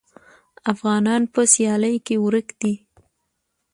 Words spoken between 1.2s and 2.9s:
په سیالۍ کې ورک دي.